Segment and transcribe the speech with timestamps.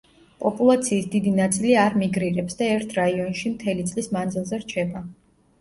[0.43, 5.07] პოპულაციის დიდი ნაწილი არ მიგრირებს და ერთ რაიონში მთელი წლის მანძილზე რჩება.